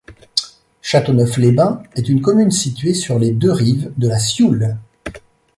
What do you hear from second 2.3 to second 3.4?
située sur les